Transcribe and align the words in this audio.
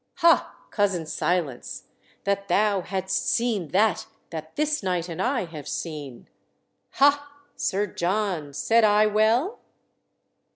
"Ha, 0.15 0.55
Cousin 0.71 1.05
Silence, 1.05 1.83
that 2.23 2.47
thou 2.47 2.81
hadst 2.81 3.29
seen 3.29 3.67
that 3.67 4.07
that 4.31 4.55
this 4.55 4.81
knight 4.81 5.07
and 5.07 5.21
I 5.21 5.45
have 5.45 5.67
seen! 5.67 6.27
Ha, 6.93 7.31
Sir 7.55 7.85
John, 7.85 8.51
said 8.51 8.83
I 8.83 9.05
well?" 9.05 9.59